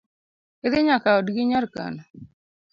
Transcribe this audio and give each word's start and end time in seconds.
Idhi 0.65 0.79
nyaka 0.87 1.09
odgi 1.19 1.43
nyar 1.49 1.65
kano 1.73 2.03